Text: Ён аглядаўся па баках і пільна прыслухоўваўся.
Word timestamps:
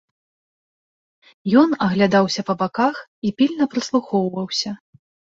Ён 1.63 1.69
аглядаўся 1.87 2.41
па 2.47 2.55
баках 2.61 2.95
і 3.29 3.33
пільна 3.41 3.67
прыслухоўваўся. 3.75 4.69